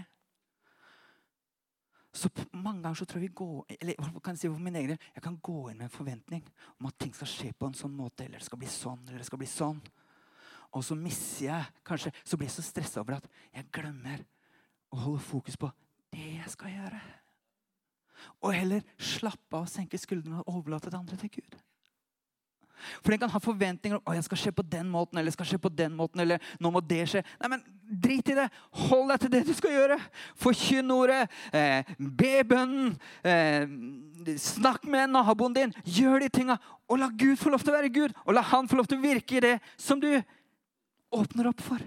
[2.13, 4.91] Så mange ganger så tror jeg vi går, eller kan jeg si for min egen
[4.91, 6.43] del, jeg kan gå inn med en forventning
[6.79, 9.23] om at ting skal skje på en sånn måte, eller det skal bli sånn, eller
[9.23, 9.79] det skal bli sånn.
[10.75, 14.23] Og så mister jeg kanskje, så blir jeg så stressa over at jeg glemmer
[14.91, 15.71] å holde fokus på
[16.11, 17.01] det jeg skal gjøre.
[18.43, 21.57] Og heller slappe av, senke skuldrene og overlate det andre til Gud.
[23.01, 25.39] For den kan ha forventninger om å, jeg skal skje på den måten eller jeg
[25.39, 27.23] skal skje på den måten, eller nå må det skje.
[27.41, 28.45] Nei, men Drit i det.
[28.87, 29.97] Hold deg til det du skal gjøre.
[30.39, 31.25] Forkynn ordet.
[31.51, 32.93] Eh, be bønnen.
[33.27, 33.67] Eh,
[34.39, 35.73] snakk med naboen din.
[35.83, 36.55] Gjør de tinga.
[36.87, 38.15] Og la Gud få lov til å være Gud.
[38.23, 40.07] Og la Han få lov til å virke i det som du
[41.11, 41.83] åpner opp for.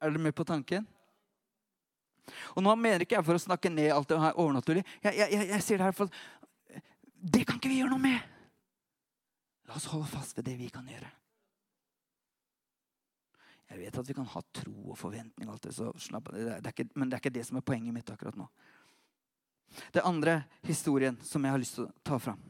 [0.00, 0.88] Er dere med på tanken?
[2.56, 4.86] Og nå mener ikke jeg for å snakke ned alt det her overnaturlig.
[5.02, 6.22] Jeg, jeg, jeg, jeg sier det her for
[7.22, 8.30] det kan ikke vi gjøre noe med.
[9.70, 11.10] La oss holde fast ved det vi kan gjøre.
[13.72, 16.74] Jeg vet at vi kan ha tro og forventning, og alt det, så slapp, det
[16.74, 18.48] ikke, men det er ikke det som er poenget mitt akkurat nå.
[19.94, 22.42] Det andre historien som jeg har lyst til å ta fram.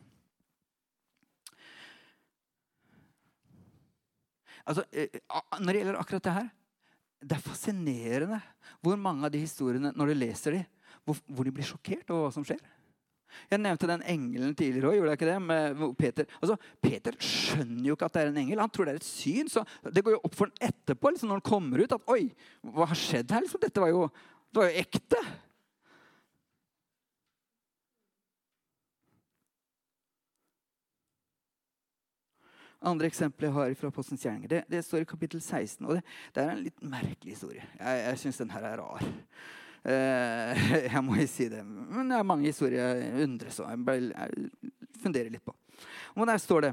[4.65, 5.21] altså, eh,
[5.61, 6.51] Når det gjelder akkurat det her
[7.23, 8.41] Det er fascinerende
[8.81, 10.65] hvor mange av de historiene, når du leser de,
[11.05, 12.59] hvor, hvor de blir sjokkert over hva som skjer.
[13.51, 15.95] Jeg nevnte den engelen tidligere òg.
[15.99, 16.27] Peter.
[16.41, 18.63] Altså, Peter skjønner jo ikke at det er en engel.
[18.63, 19.49] Han tror det er et syn.
[19.49, 22.27] så Det går jo opp for ham etterpå liksom når han kommer ut, at oi,
[22.63, 23.45] hva har skjedd her?
[23.45, 24.07] Liksom, dette var jo,
[24.53, 25.25] det var jo ekte.
[32.83, 35.87] Andre eksempler jeg har fra Postens gjerninger, det, det, står i kapittel 16.
[35.87, 36.03] og Det,
[36.35, 37.67] det er en litt merkelig historie.
[37.79, 39.05] Jeg, jeg syns den her er rar.
[39.83, 40.55] Uh,
[40.93, 41.65] jeg må jo si det.
[41.67, 44.57] Men det er mange historier jeg undres og jeg,
[45.03, 45.55] funderer litt på.
[46.17, 46.73] Og der står det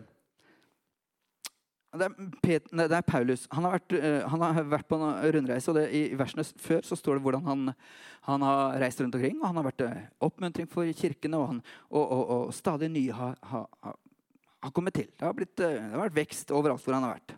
[1.89, 3.47] det er, Pet, nei, det er, Paulus.
[3.49, 5.71] Han har vært, uh, han har vært på en rundreise.
[5.71, 7.71] og det, I versene før så står det hvordan han,
[8.27, 9.39] han, har reist rundt omkring.
[9.41, 13.15] og Han har vært uh, oppmuntring for kirkene, og, han, og, og, og stadig nye
[13.17, 13.97] har, har,
[14.59, 15.09] har kommet til.
[15.17, 17.35] Det har, blitt, eh, det har, vært vekst overalt hvor han har vært.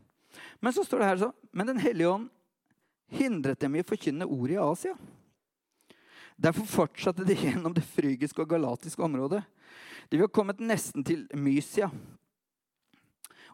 [0.64, 2.30] Men så står det her så, men Den hellige ånd
[3.12, 4.96] hindret dem i å forkynne ordet i Asia.
[6.42, 9.44] Derfor fortsatte de gjennom det frygiske og galatiske området.
[10.10, 11.92] De var kommet nesten til Mysia.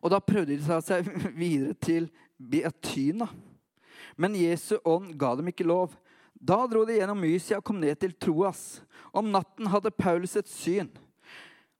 [0.01, 1.09] Og da prøvde de seg
[1.41, 3.27] videre til Beatyna.
[4.17, 5.91] Men Jesu ånd ga dem ikke lov.
[6.33, 8.79] Da dro de gjennom Mysia og kom ned til Troas.
[9.11, 10.89] Om natten hadde Paulus et syn.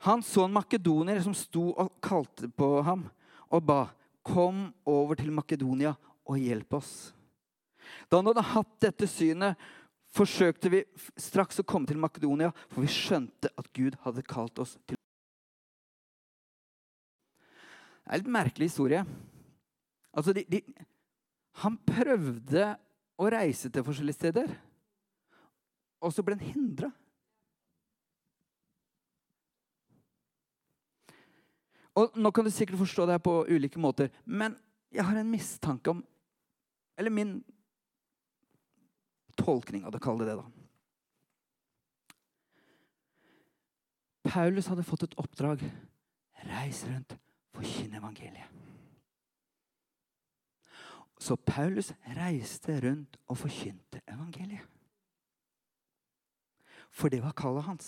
[0.05, 3.07] Han så en makedonier som sto og kalte på ham
[3.47, 3.87] og ba,
[4.27, 5.95] 'Kom over til Makedonia
[6.27, 7.13] og hjelp oss.'
[8.11, 9.55] Da han hadde hatt dette synet,
[10.15, 10.83] forsøkte vi
[11.19, 14.95] straks å komme til Makedonia, for vi skjønte at Gud hadde kalt oss til
[18.07, 19.01] Det er en litt merkelig historie.
[20.15, 20.61] Altså, de, de,
[21.59, 22.69] han prøvde
[23.19, 24.53] å reise til forskjellige steder,
[25.99, 26.87] og så ble han hindra.
[31.97, 34.55] Og Nå kan du sikkert forstå det her på ulike måter, men
[34.93, 36.05] jeg har en mistanke om
[36.97, 37.43] Eller min
[39.37, 40.47] tolkning av det, kall det det, da.
[44.27, 45.63] Paulus hadde fått et oppdrag.
[46.47, 47.15] Reis rundt,
[47.55, 48.53] forkynn evangeliet.
[51.17, 54.67] Så Paulus reiste rundt og forkynte evangeliet.
[56.93, 57.87] For det var kallet hans.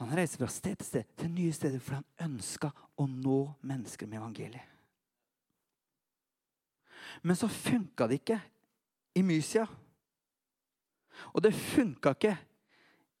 [0.00, 4.08] Han reiste fra sted til sted til nye steder for han ønska å nå mennesker
[4.08, 4.72] med evangeliet.
[7.22, 8.40] Men så funka det ikke
[9.16, 9.66] i Mysia.
[11.32, 12.34] Og det funka ikke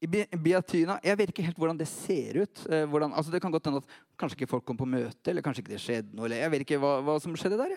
[0.04, 0.98] i Biatyna.
[1.04, 2.64] Jeg vet ikke helt hvordan det ser ut.
[2.68, 5.44] Eh, hvordan, altså det kan godt hende at Kanskje ikke folk kom på møte, eller
[5.44, 6.30] kanskje ikke det skjedde noe.
[6.32, 7.74] jeg vet ikke hva, hva som skjedde der.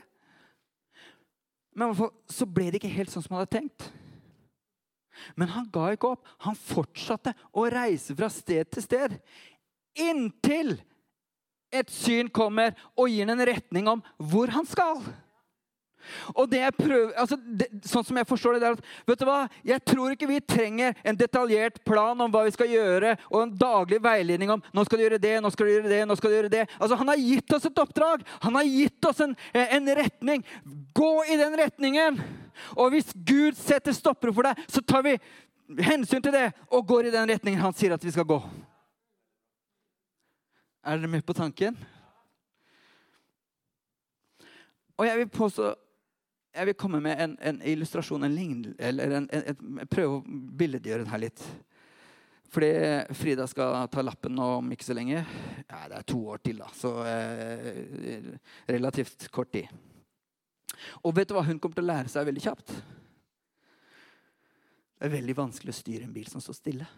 [1.75, 3.89] Men i hvert fall så ble det ikke helt sånn som han hadde tenkt.
[5.35, 6.29] Men han ga ikke opp.
[6.45, 9.17] Han fortsatte å reise fra sted til sted.
[9.99, 10.77] Inntil
[11.75, 15.03] et syn kommer og gir en retning om hvor han skal.
[16.33, 19.21] Og det jeg prøver, altså det, sånn som jeg forstår det, det er at vet
[19.21, 19.39] du hva?
[19.67, 23.53] Jeg tror ikke vi trenger en detaljert plan om hva vi skal gjøre, og en
[23.59, 26.31] daglig veiledning om nå skal du gjøre det, nå skal du gjøre det, nå skal
[26.31, 26.63] du gjøre det.
[26.79, 28.23] Altså Han har gitt oss et oppdrag.
[28.45, 30.45] Han har gitt oss en, en retning.
[30.95, 32.23] Gå i den retningen.
[32.75, 35.15] Og hvis Gud setter stoppere for deg, så tar vi
[35.85, 38.39] hensyn til det og går i den retningen han sier at vi skal gå.
[40.83, 41.77] Er dere med på tanken?
[44.99, 45.73] Og jeg vil påstå
[46.53, 51.05] jeg vil komme med en, en illustrasjon, en lignende, eller en, en, prøve å billedgjøre
[51.05, 51.43] det her litt.
[52.49, 52.69] Fordi
[53.13, 55.21] Frida skal ta lappen om ikke så lenge.
[55.67, 56.69] Ja, det er to år til, da.
[56.73, 58.31] Så eh,
[58.65, 59.69] relativt kort tid.
[61.05, 62.73] Og vet du hva hun kommer til å lære seg veldig kjapt?
[64.99, 66.89] Det er veldig vanskelig å styre en bil som står stille.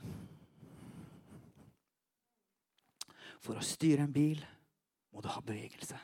[3.41, 4.39] For å styre en bil
[5.11, 5.99] må du ha bevegelse.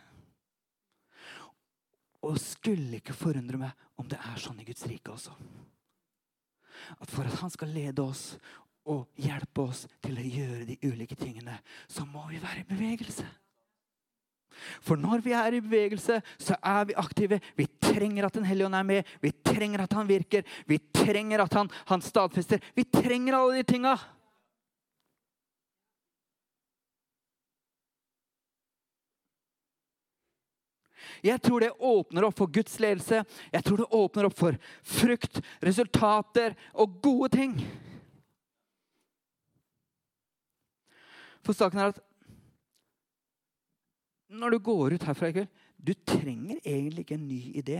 [2.25, 5.36] Og skulle ikke forundre meg om det er sånn i Guds rike også.
[6.97, 8.38] At for at han skal lede oss
[8.88, 11.58] og hjelpe oss til å gjøre de ulike tingene,
[11.91, 13.25] så må vi være i bevegelse.
[14.82, 17.39] For når vi er i bevegelse, så er vi aktive.
[17.58, 19.10] Vi trenger at Den hellige ånd er med.
[19.21, 20.43] Vi trenger at han virker.
[20.65, 22.63] Vi trenger at han, han stadfester.
[22.75, 23.97] Vi trenger alle de tinga.
[31.25, 33.23] Jeg tror det åpner opp for Guds ledelse.
[33.53, 37.56] Jeg tror det åpner opp for frukt, resultater og gode ting.
[41.45, 42.03] For saken er at
[44.27, 47.77] når du går ut herfra i kveld Du trenger egentlig ikke en ny idé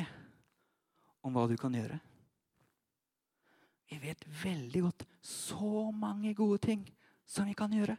[1.26, 1.98] om hva du kan gjøre.
[3.90, 6.86] Vi vet veldig godt så mange gode ting
[7.28, 7.98] som vi kan gjøre.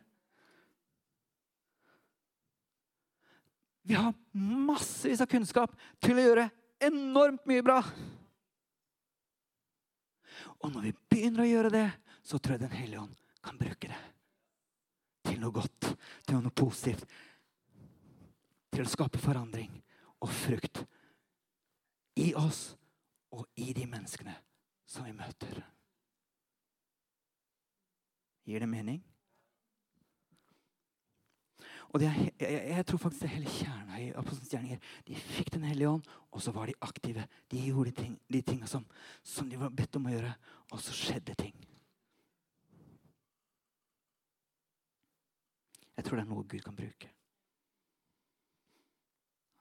[3.88, 5.72] Vi har massevis av kunnskap
[6.04, 6.42] til å gjøre
[6.84, 7.78] enormt mye bra.
[10.60, 11.86] Og når vi begynner å gjøre det,
[12.20, 14.02] så tror jeg Den hellige ånd kan bruke det
[15.24, 15.88] til noe godt,
[16.26, 17.08] til noe positivt.
[18.76, 19.72] Til å skape forandring
[20.20, 20.84] og frukt
[22.20, 22.74] i oss
[23.32, 24.36] og i de menneskene
[24.84, 25.62] som vi møter.
[28.48, 29.00] Gir det mening?
[31.88, 34.80] Og er, jeg, jeg, tror faktisk det hele kjerna i apostelens gjerninger.
[35.08, 37.24] De fikk Den hellige ånd, og så var de aktive.
[37.50, 38.84] De gjorde ting, de tinga som,
[39.22, 40.34] som, de var bedt om å gjøre,
[40.72, 41.54] og så skjedde ting.
[45.96, 47.08] Jeg tror det er noe Gud kan bruke.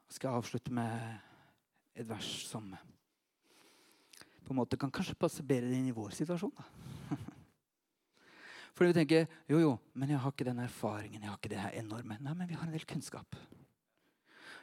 [0.07, 0.99] Jeg skal avslutte med
[1.97, 2.67] et vers som
[4.47, 6.53] på en måte kan kanskje passe bedre inn i vår situasjon.
[6.59, 7.17] da.
[8.77, 11.21] Fordi vi tenker jo, jo, men jeg har ikke den erfaringen.
[11.21, 12.17] jeg har ikke det her enorme.
[12.21, 13.37] Nei, men vi har en del kunnskap.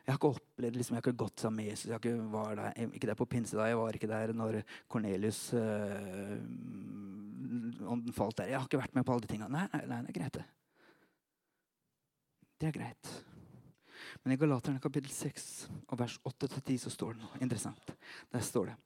[0.04, 1.88] Jeg har ikke opplevd, liksom, jeg har ikke gått sammen med Jesus.
[1.88, 3.66] Jeg har ikke, var der, ikke der på pinse da.
[3.66, 4.60] Jeg var ikke der når
[4.92, 6.36] Kornelius øh,
[7.88, 8.52] ånden falt der.
[8.52, 9.50] Jeg har ikke vært med på alle de tingene.
[9.50, 10.44] Nei, nei, nei, det er greit, det.
[12.60, 13.12] Det er greit.
[14.22, 15.48] Men i Galaterne kapittel 6
[15.88, 17.96] og vers 8-10 så står det noe interessant.
[18.30, 18.76] Der står det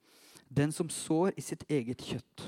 [0.49, 2.47] Den som sår i sitt eget kjøtt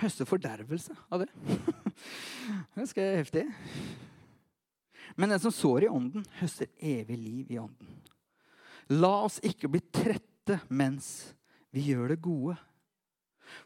[0.00, 1.30] høste fordervelse av det.
[2.74, 3.44] Det skal være heftig.
[5.20, 7.98] Men den som sår i ånden, høster evig liv i ånden.
[8.96, 11.34] La oss ikke bli trette mens
[11.74, 12.56] vi gjør det gode.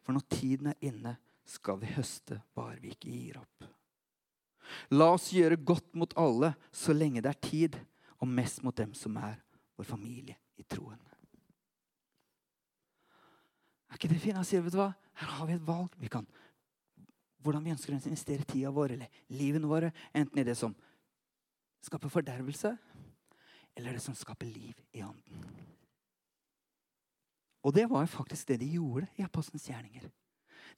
[0.02, 3.68] For når tiden er inne, skal vi høste bare vi ikke gir opp.
[4.96, 7.78] La oss gjøre godt mot alle så lenge det er tid,
[8.20, 9.36] og mest mot dem som er
[9.76, 11.00] vår familie i troen.
[13.90, 14.38] Er ikke det fint?
[14.38, 14.90] Han sier, vet du hva?
[15.20, 15.94] Her har vi et valg.
[16.00, 16.26] Vi kan,
[17.44, 19.92] hvordan vi ønsker å investere tida vår eller livene våre.
[20.14, 20.74] Enten i det som
[21.84, 22.72] skaper fordervelse,
[23.76, 25.48] eller det som skaper liv i ånden.
[27.64, 30.08] Og det var faktisk det de gjorde i apostelens gjerninger.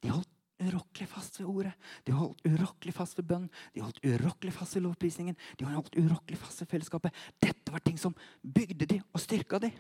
[0.02, 0.30] De holdt
[0.62, 1.72] urokkelig fast ved ordet.
[2.06, 3.48] De holdt urokkelig fast ved bønn.
[3.74, 5.36] De holdt urokkelig fast ved lovprisningen.
[5.58, 7.24] De holdt urokkelig fast ved fellesskapet.
[7.42, 9.72] Dette var ting som bygde de og styrka de.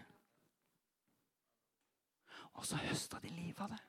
[2.56, 3.80] Og så høsta de livet av det.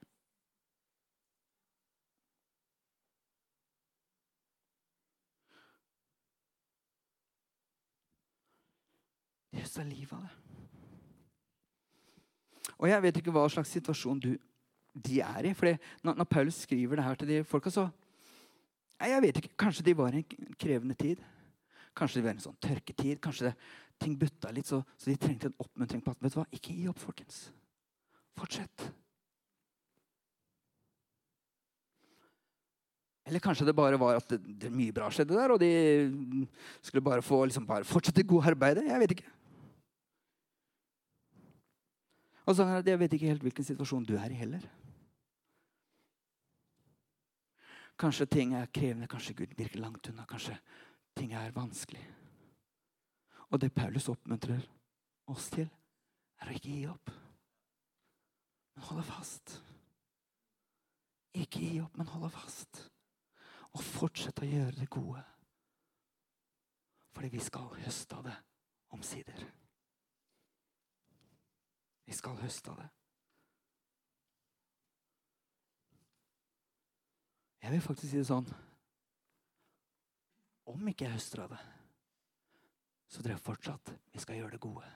[9.78, 10.34] De høsta livet av det.
[12.78, 14.36] Og jeg vet ikke hva slags situasjon du,
[14.94, 15.54] de er i.
[15.54, 17.90] For når, når, Paulus skriver det her til de folka, så
[19.00, 21.18] Jeg vet ikke, Kanskje de var i en krevende tid.
[21.96, 23.20] Kanskje det var en sånn tørketid.
[23.22, 23.56] Kanskje det,
[24.00, 26.74] ting butta litt, så, så, de trengte en oppmuntring på at vet du hva, ikke
[26.74, 27.52] gi opp, folkens.
[28.38, 28.88] Fortsett.
[33.28, 36.48] Eller kanskje det bare var at det, det mye bra skjedde der, og de
[36.82, 38.86] skulle bare få liksom, bare fortsette gode arbeidet.
[38.88, 39.37] Jeg vet ikke.
[42.48, 44.64] Og så er at Jeg vet ikke helt hvilken situasjon du er i heller.
[48.00, 50.26] Kanskje ting er krevende, kanskje Gud virker langt unna.
[50.26, 50.58] Kanskje
[51.18, 52.04] ting er vanskelig.
[53.50, 54.64] Og det Paulus oppmuntrer
[55.28, 55.68] oss til,
[56.40, 57.12] er å ikke gi opp.
[58.76, 59.58] Men holde fast.
[61.34, 62.84] Ikke gi opp, men holde fast.
[63.74, 65.24] Og fortsette å gjøre det gode.
[67.18, 68.36] Fordi vi skal høste av det
[68.94, 69.48] omsider.
[72.08, 72.88] Vi skal høste av det.
[77.67, 78.48] Jeg vil faktisk si det sånn
[80.72, 81.60] Om ikke jeg høster av det,
[83.08, 84.89] så tror jeg fortsatt vi skal gjøre det gode.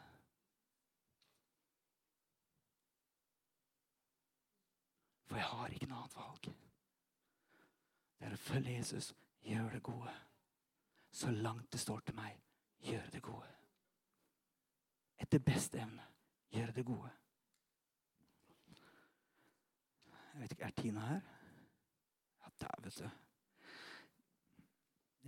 [5.32, 6.50] For jeg har ikke noe annet valg.
[8.20, 9.14] Det er å følge Jesus,
[9.48, 10.16] gjøre det gode.
[11.12, 12.36] Så langt det står til meg,
[12.84, 13.48] gjøre det gode.
[15.24, 16.11] Etter beste evne,
[16.52, 17.10] gjøre det gode.
[20.34, 21.22] Jeg vet ikke, Er Tina her?
[22.42, 23.10] Ja, der, vet du.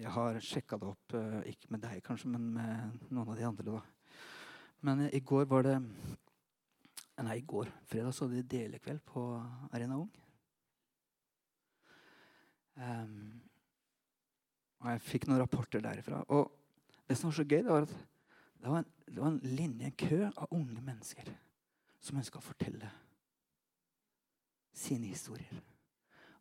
[0.04, 3.46] Jeg har sjekka det opp, eh, ikke med deg kanskje, men med noen av de
[3.46, 3.72] andre.
[3.72, 3.82] da.
[4.82, 5.78] Men i går var det
[7.24, 7.70] Nei, i går.
[7.86, 9.22] Fredag så hadde de delekveld på
[9.72, 10.10] Arena Ung.
[12.74, 13.42] Um,
[14.82, 16.24] og jeg fikk noen rapporter derifra.
[16.34, 16.50] Og
[17.08, 17.94] det som var så gøy, det var at
[18.64, 21.28] det var en, det var en linje, en kø av unge mennesker
[22.00, 22.88] som ønska å fortelle
[24.72, 25.58] sine historier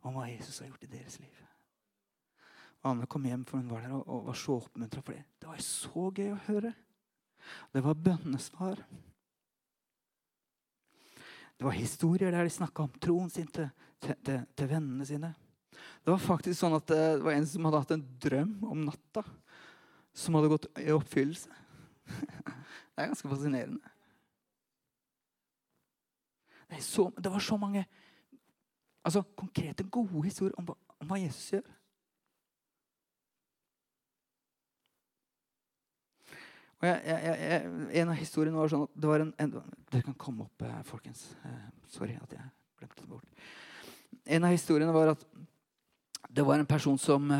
[0.07, 1.41] om hva Jesus har gjort i deres liv.
[2.87, 5.23] Anne kom hjem, for hun var der og, og var så oppmuntra for det.
[5.39, 6.71] Det var så gøy å høre.
[7.75, 8.79] Det var bønnesvar.
[11.59, 13.67] Det var historier der de snakka om troen sin til,
[13.99, 15.33] til, til, til, vennene sine.
[15.75, 18.87] Det var faktisk sånn at eh, det var en som hadde hatt en drøm om
[18.87, 19.25] natta.
[20.13, 21.62] som hadde gått i oppfyllelse.
[22.93, 23.79] Det er ganske fascinerende.
[26.69, 27.85] Det, så, det var så mange
[29.03, 31.65] altså, konkrete, gode historier om, om hva Jesus gjør.
[36.83, 39.51] Jeg, jeg, jeg, en av historiene var sånn at det var en, en
[39.87, 41.29] Dere kan komme opp, eh, folkens.
[41.47, 42.49] Eh, sorry at jeg
[42.81, 43.45] glemte det bort.
[44.25, 45.23] En av historiene var at
[46.27, 47.31] det var en person som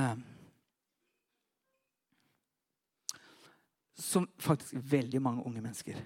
[3.95, 5.99] Som faktisk veldig mange unge mennesker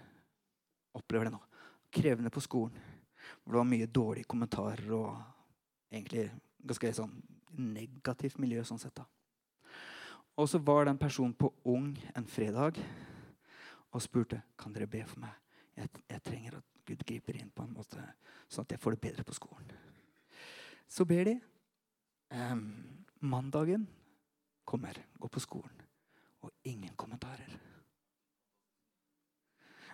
[0.97, 1.41] opplever det nå.
[1.93, 2.75] Krevende på skolen.
[3.43, 5.15] Hvor det var mye dårlige kommentarer og
[5.91, 6.29] egentlig
[6.67, 7.13] ganske sånn
[7.57, 8.95] negativt miljø sånn sett.
[8.95, 9.05] da.
[10.38, 12.77] Og så var det en person på Ung en fredag
[13.91, 15.33] og spurte kan dere be for meg.
[15.77, 18.03] Jeg, jeg, trenger at Gud griper inn på en måte
[18.47, 19.71] sånn at jeg får det bedre på skolen.
[20.88, 21.35] Så ber de.
[22.31, 23.88] Um, mandagen
[24.67, 25.83] kommer, går på skolen,
[26.43, 27.53] og ingen kommentarer.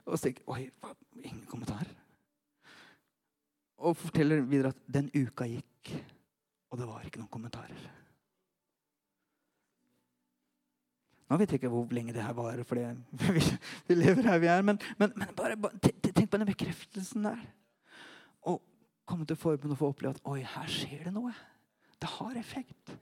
[0.06, 0.94] Og så tenker jeg Oi,
[1.24, 1.88] ingen kommentar.
[3.84, 5.92] Og forteller videre at den uka gikk,
[6.72, 7.90] og det var ikke noen kommentarer.
[11.30, 12.78] Nå vet jeg ikke hvor lenge det her varer, for
[13.36, 13.42] vi,
[13.88, 14.62] vi, lever her vi er.
[14.62, 17.40] Men, men, men bare, bare, tenk på den bekreftelsen der.
[18.52, 18.62] Og
[19.10, 21.34] komme til forbundet og få oppleve at oi, her skjer det noe.
[21.98, 22.96] Det har effekt.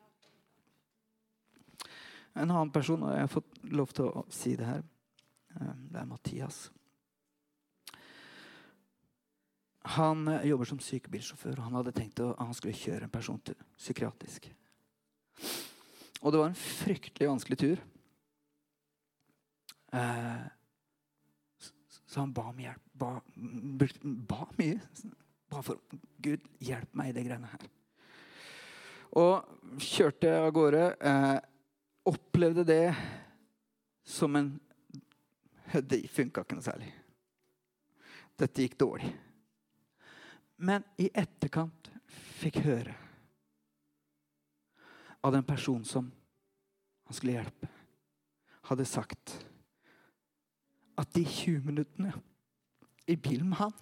[2.38, 4.86] En annen person, og jeg har fått lov til å si det her,
[5.58, 6.70] eh, det er Mathias.
[9.82, 13.39] Han eh, jobber som sykebilsjåfør, og han hadde tenkt at han skulle kjøre en person
[13.45, 14.51] til psykiatrisk.
[16.21, 17.82] Og det var en fryktelig vanskelig tur.
[19.91, 20.43] Eh,
[22.05, 22.84] så han ba om hjelp.
[22.93, 23.15] Ba,
[24.05, 24.77] ba mye.
[25.51, 25.82] Ba for
[26.21, 27.65] Gud, hjelp meg i de greiene her.
[29.17, 30.86] Og kjørte av gårde.
[30.99, 31.39] Eh,
[32.11, 32.86] opplevde det
[34.03, 34.59] som en
[35.71, 36.89] Det funka ikke noe særlig.
[38.36, 39.07] Dette gikk dårlig.
[40.62, 41.89] Men i etterkant
[42.41, 42.93] fikk høre
[45.26, 46.12] av den personen som
[47.07, 47.70] han skulle hjelpe,
[48.70, 49.34] hadde sagt
[51.01, 52.14] at de 20 minuttene
[53.09, 53.74] i bilen med han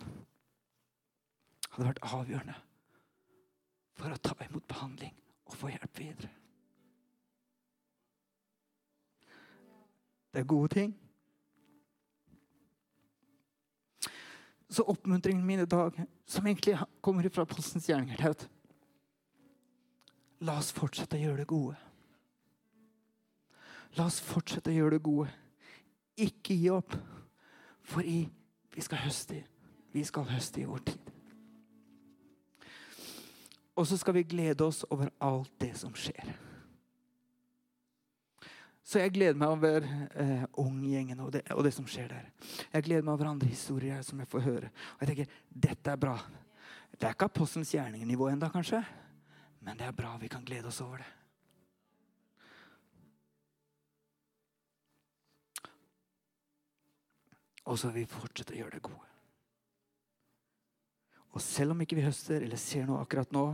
[1.74, 2.56] hadde vært avgjørende
[4.00, 5.16] for å ta imot behandling
[5.50, 6.32] og få hjelp videre.
[10.30, 10.96] Det er gode ting.
[14.70, 15.96] Så oppmuntringen min i dag,
[16.26, 18.48] som egentlig kommer fra Postens gjerninger, er at
[20.46, 21.78] la oss fortsette å gjøre det gode.
[23.98, 25.32] La oss fortsette å gjøre det gode.
[26.20, 26.94] Ikke gi opp,
[27.82, 28.22] for i,
[28.76, 29.42] vi skal høste.
[29.90, 31.10] Vi skal høste i vår tid.
[33.80, 36.30] Og så skal vi glede oss over alt det som skjer.
[38.90, 39.84] Så jeg gleder meg over
[40.18, 42.30] eh, Unggjengen og, og, det som skjer der.
[42.74, 44.72] Jeg gleder meg over andre historier som jeg får høre.
[44.96, 45.36] Og jeg tenker,
[45.68, 46.16] dette er bra.
[46.96, 48.82] Det er ikke apostelens gjerninger-nivå ennå, kanskje.
[49.62, 50.16] Men det er bra.
[50.18, 51.12] Vi kan glede oss over det.
[57.70, 59.06] Og så vil vi fortsette å gjøre det gode.
[61.38, 63.48] Og selv om ikke vi høster eller ser noe akkurat nå,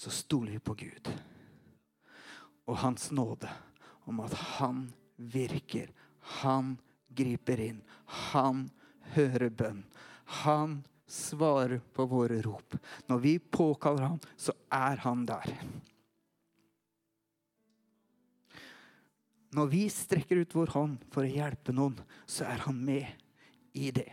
[0.00, 1.16] så stoler vi på Gud
[2.66, 3.50] og Hans nåde
[4.06, 5.90] om at Han virker.
[6.42, 6.76] Han
[7.08, 7.80] griper inn.
[8.32, 8.66] Han
[9.14, 9.84] hører bønn.
[10.42, 12.76] Han svarer på våre rop.
[13.06, 15.52] Når vi påkaller ham, så er han der.
[19.56, 21.96] Når vi strekker ut vår hånd for å hjelpe noen,
[22.26, 23.06] så er han med
[23.78, 24.10] i det.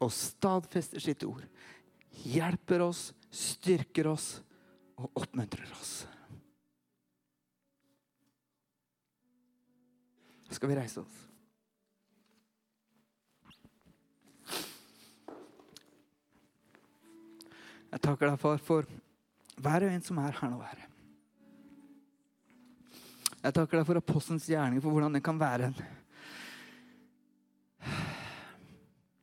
[0.00, 1.42] Og stadfester sitt ord.
[2.22, 4.36] Hjelper oss, styrker oss
[4.96, 6.04] og oppmuntrer oss.
[10.52, 11.20] Skal vi reise oss?
[17.92, 18.88] Jeg takker deg, far, for
[19.60, 20.88] hver og en som er her nå, Herre.
[23.42, 25.80] Jeg takker deg for apostelens gjerning, for hvordan den kan være en,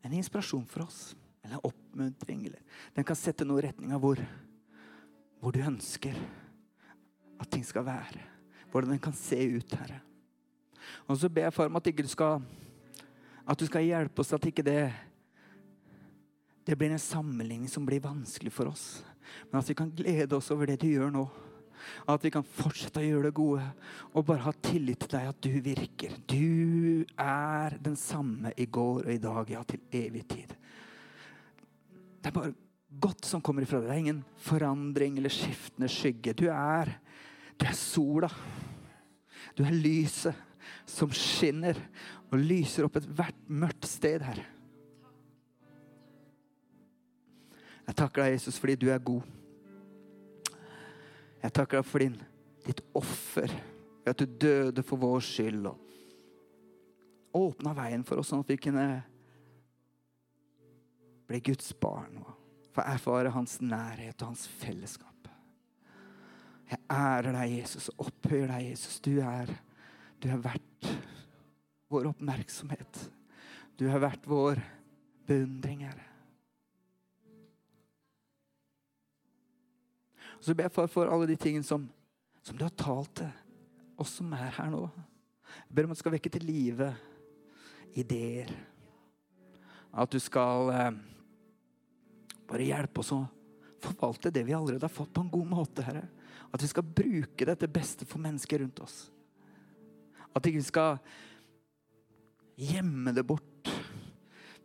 [0.05, 0.99] en inspirasjon for oss.
[1.45, 2.43] Eller oppmuntring.
[2.49, 4.19] Eller den kan sette noe i retning av hvor,
[5.39, 6.19] hvor du ønsker
[7.39, 8.21] at ting skal være.
[8.69, 10.03] Hvordan den kan se ut, Herre.
[11.07, 12.41] Og så ber jeg for meg at, skal,
[13.45, 14.81] at du skal hjelpe oss at ikke det
[16.69, 18.99] det blir en sammenligning som blir vanskelig for oss.
[19.49, 21.23] Men at vi kan glede oss over det du gjør nå.
[22.05, 23.63] At vi kan fortsette å gjøre det gode
[24.11, 26.13] og bare ha tillit til deg, at du virker.
[26.29, 30.53] Du er den samme i går og i dag, ja, til evig tid.
[32.19, 32.53] Det er bare
[33.01, 33.89] godt som kommer ifra deg.
[33.89, 36.35] Det er ingen forandring eller skiftende skygge.
[36.37, 36.91] Du er,
[37.57, 38.29] du er sola.
[39.57, 40.37] Du er lyset
[40.89, 41.77] som skinner
[42.29, 44.41] og lyser opp ethvert mørkt sted, her.
[47.89, 49.25] Jeg takker deg, Jesus, fordi du er god.
[51.39, 52.17] Jeg takker deg for din,
[52.65, 53.53] ditt offer,
[54.03, 55.85] ved at du døde for vår skyld og
[57.39, 58.85] åpna veien for oss, sånn at vi kunne
[61.29, 62.33] bli Guds barn og
[62.73, 65.29] få erfare hans nærhet og hans fellesskap.
[66.69, 68.99] Jeg ærer deg, Jesus, og opphøyer deg, Jesus.
[69.01, 69.49] Du er,
[70.19, 70.89] du er verdt
[71.89, 73.01] vår oppmerksomhet.
[73.79, 74.59] Du har vært vår
[75.29, 76.05] beundring, Herre.
[80.39, 81.85] Og så ber jeg for, for alle de tingene som,
[82.43, 83.31] som, du har talt til
[83.99, 84.85] oss som er her nå.
[85.67, 86.87] Jeg ber om at du skal vekke til live
[87.99, 88.53] ideer.
[89.91, 90.99] At du skal eh,
[92.47, 93.23] bare hjelpe oss å
[93.83, 95.83] forvalte det vi allerede har fått, på en god måte.
[95.83, 96.05] Herre.
[96.53, 99.09] At vi skal bruke det til beste for mennesker rundt oss.
[100.35, 100.99] At vi ikke skal
[102.59, 103.73] gjemme det bort.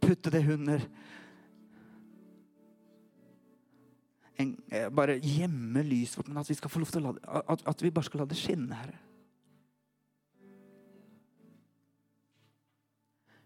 [0.01, 0.83] Putte det under
[4.37, 7.13] en, eh, Bare gjemme lyset vårt, men at vi skal få lov til å la
[7.13, 9.01] det, at, at vi bare skal la det skinne, Herre.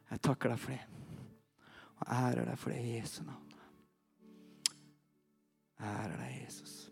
[0.09, 0.81] Jeg takker deg for det.
[1.99, 3.45] Og ærer deg for det i Jesu navn.
[5.79, 6.88] Ærer deg, Jesus.